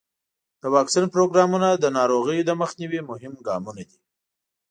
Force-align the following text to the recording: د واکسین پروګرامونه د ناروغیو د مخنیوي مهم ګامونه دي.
د 0.61 0.63
واکسین 0.75 1.05
پروګرامونه 1.15 1.69
د 1.73 1.85
ناروغیو 1.97 2.47
د 2.47 2.51
مخنیوي 2.61 3.01
مهم 3.09 3.33
ګامونه 3.47 3.83
دي. 3.89 3.99